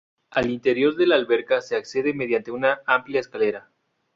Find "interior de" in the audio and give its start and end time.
0.49-1.05